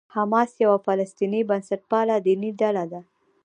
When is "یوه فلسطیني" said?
0.63-1.39